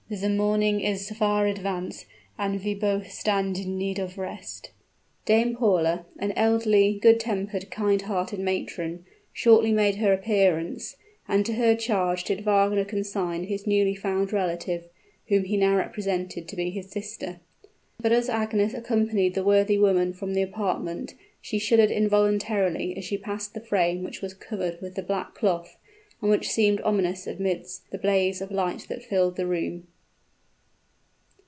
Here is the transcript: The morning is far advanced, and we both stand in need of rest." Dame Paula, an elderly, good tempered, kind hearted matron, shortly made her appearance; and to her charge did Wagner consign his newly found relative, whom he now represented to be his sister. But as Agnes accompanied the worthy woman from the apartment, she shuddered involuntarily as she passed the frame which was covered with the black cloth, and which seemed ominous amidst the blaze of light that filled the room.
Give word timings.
The 0.09 0.27
morning 0.29 0.81
is 0.81 1.09
far 1.11 1.45
advanced, 1.47 2.05
and 2.37 2.61
we 2.61 2.73
both 2.73 3.09
stand 3.09 3.57
in 3.57 3.77
need 3.77 3.97
of 3.97 4.17
rest." 4.17 4.71
Dame 5.23 5.55
Paula, 5.55 6.05
an 6.19 6.33
elderly, 6.35 6.99
good 7.01 7.17
tempered, 7.17 7.71
kind 7.71 8.01
hearted 8.01 8.41
matron, 8.41 9.05
shortly 9.31 9.71
made 9.71 9.95
her 9.95 10.11
appearance; 10.11 10.97
and 11.29 11.45
to 11.45 11.53
her 11.53 11.75
charge 11.75 12.25
did 12.25 12.41
Wagner 12.41 12.83
consign 12.83 13.45
his 13.45 13.65
newly 13.65 13.95
found 13.95 14.33
relative, 14.33 14.89
whom 15.29 15.45
he 15.45 15.55
now 15.55 15.77
represented 15.77 16.45
to 16.45 16.57
be 16.57 16.71
his 16.71 16.91
sister. 16.91 17.39
But 17.97 18.11
as 18.11 18.27
Agnes 18.27 18.73
accompanied 18.73 19.33
the 19.33 19.45
worthy 19.45 19.77
woman 19.77 20.11
from 20.11 20.33
the 20.33 20.41
apartment, 20.41 21.13
she 21.39 21.57
shuddered 21.57 21.89
involuntarily 21.89 22.97
as 22.97 23.05
she 23.05 23.17
passed 23.17 23.53
the 23.53 23.61
frame 23.61 24.03
which 24.03 24.21
was 24.21 24.33
covered 24.33 24.81
with 24.81 24.95
the 24.95 25.03
black 25.03 25.35
cloth, 25.35 25.77
and 26.21 26.29
which 26.29 26.49
seemed 26.51 26.81
ominous 26.81 27.27
amidst 27.27 27.89
the 27.91 27.97
blaze 27.97 28.41
of 28.41 28.51
light 28.51 28.87
that 28.89 29.03
filled 29.05 29.37
the 29.37 29.47
room. 29.47 29.87